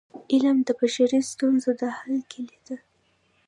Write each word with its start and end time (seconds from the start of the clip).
علم 0.33 0.57
د 0.67 0.69
بشري 0.79 1.19
ستونزو 1.31 1.71
د 1.81 1.81
حل 1.97 2.17
کيلي 2.31 2.59
ده. 2.67 2.77